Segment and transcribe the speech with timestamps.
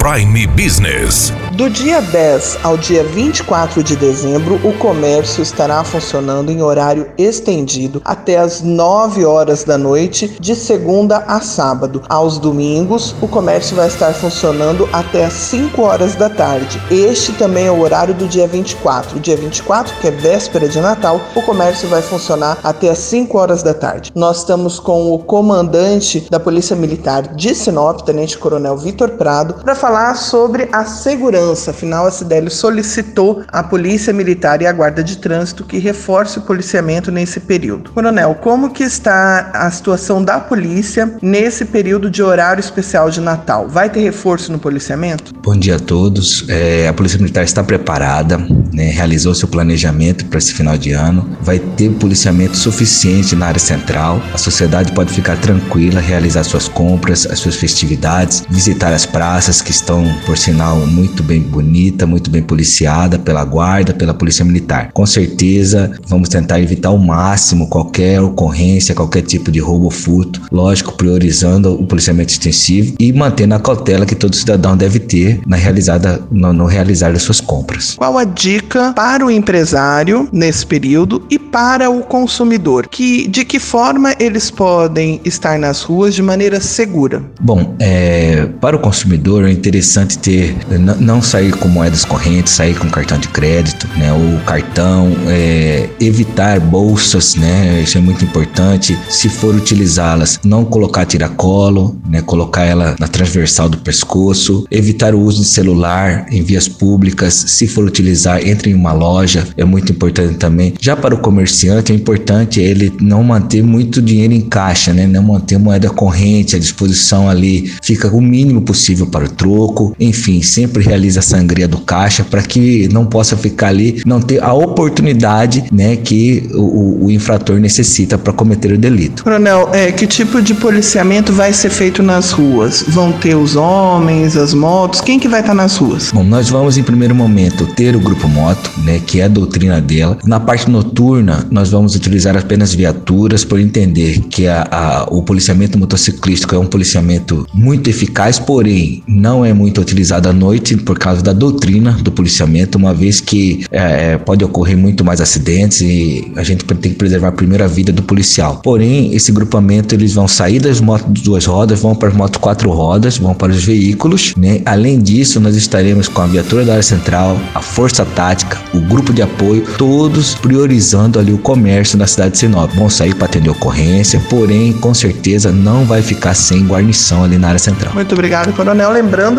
[0.00, 1.30] Prime Business.
[1.52, 8.00] Do dia 10 ao dia 24 de dezembro, o comércio estará funcionando em horário estendido
[8.02, 12.02] até as 9 horas da noite, de segunda a sábado.
[12.08, 16.80] Aos domingos, o comércio vai estar funcionando até as 5 horas da tarde.
[16.90, 19.20] Este também é o horário do dia 24.
[19.20, 23.62] Dia 24, que é véspera de Natal, o comércio vai funcionar até as 5 horas
[23.62, 24.10] da tarde.
[24.14, 29.74] Nós estamos com o comandante da Polícia Militar de Sinop, Tenente Coronel Vitor Prado, para
[29.74, 31.72] falar sobre a segurança.
[31.72, 36.42] Afinal, a Cideli solicitou à Polícia Militar e à Guarda de Trânsito que reforce o
[36.42, 37.90] policiamento nesse período.
[37.90, 43.68] Coronel, como que está a situação da polícia nesse período de horário especial de Natal?
[43.68, 45.34] Vai ter reforço no policiamento?
[45.42, 46.44] Bom dia a todos.
[46.48, 48.38] É, a Polícia Militar está preparada,
[48.72, 51.36] né, realizou seu planejamento para esse final de ano.
[51.40, 54.22] Vai ter policiamento suficiente na área central.
[54.32, 59.79] A sociedade pode ficar tranquila, realizar suas compras, as suas festividades, visitar as praças que
[59.80, 64.90] estão, por sinal, muito bem bonita, muito bem policiada pela guarda, pela polícia militar.
[64.92, 70.42] Com certeza, vamos tentar evitar ao máximo qualquer ocorrência, qualquer tipo de roubo ou furto,
[70.52, 75.56] lógico, priorizando o policiamento extensivo e mantendo a cautela que todo cidadão deve ter na
[75.56, 77.94] realizada no, no realizar das suas compras.
[77.96, 82.86] Qual a dica para o empresário nesse período e para o consumidor?
[82.88, 87.22] Que de que forma eles podem estar nas ruas de maneira segura?
[87.40, 90.56] Bom, é, para o consumidor é interessante ter
[90.98, 94.12] não sair com moedas correntes, sair com cartão de crédito, né?
[94.12, 97.80] O cartão, é, evitar bolsas, né?
[97.82, 98.98] Isso é muito importante.
[99.08, 102.20] Se for utilizá-las, não colocar tiracolo, né?
[102.20, 104.66] Colocar ela na transversal do pescoço.
[104.70, 107.32] Evitar o uso de celular em vias públicas.
[107.32, 109.46] Se for utilizar, entre em uma loja.
[109.56, 110.74] É muito importante também.
[110.80, 115.06] Já para o comerciante, é importante ele não manter muito dinheiro em caixa, né?
[115.06, 117.72] Não manter moeda corrente à disposição ali.
[117.82, 119.59] Fica o mínimo possível para o troco.
[119.98, 124.42] Enfim, sempre realiza a sangria do caixa para que não possa ficar ali, não ter
[124.42, 129.24] a oportunidade, né, que o, o infrator necessita para cometer o delito.
[129.24, 132.84] Coronel, é, que tipo de policiamento vai ser feito nas ruas?
[132.88, 135.00] Vão ter os homens, as motos?
[135.00, 136.10] Quem que vai estar tá nas ruas?
[136.12, 139.80] Bom, nós vamos em primeiro momento ter o grupo moto, né, que é a doutrina
[139.80, 140.18] dela.
[140.24, 145.78] Na parte noturna, nós vamos utilizar apenas viaturas por entender que a, a, o policiamento
[145.78, 151.22] motociclístico é um policiamento muito eficaz, porém não é muito utilizado à noite por causa
[151.22, 156.32] da doutrina do policiamento, uma vez que é, é, pode ocorrer muito mais acidentes e
[156.36, 158.60] a gente tem que preservar a vida do policial.
[158.62, 162.38] Porém, esse grupamento eles vão sair das motos de duas rodas, vão para as motos
[162.40, 164.34] quatro rodas, vão para os veículos.
[164.36, 164.62] Né?
[164.64, 169.12] Além disso, nós estaremos com a viatura da área central, a força tática, o grupo
[169.12, 172.70] de apoio, todos priorizando ali o comércio na cidade de Sinop.
[172.74, 177.48] Vão sair para atender ocorrência, porém, com certeza não vai ficar sem guarnição ali na
[177.48, 177.94] área central.
[177.94, 178.90] Muito obrigado, coronel.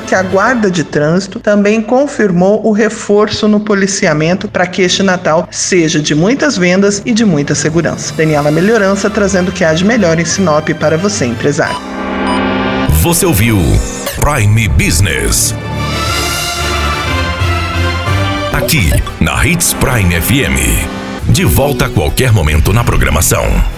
[0.00, 5.48] Que a guarda de trânsito também confirmou o reforço no policiamento para que este Natal
[5.50, 8.14] seja de muitas vendas e de muita segurança.
[8.14, 11.76] Daniela Melhorança trazendo o que há de melhor em Sinop para você, empresário.
[13.00, 13.58] Você ouviu
[14.20, 15.54] Prime Business.
[18.52, 21.30] Aqui, na Hits Prime FM.
[21.30, 23.77] De volta a qualquer momento na programação.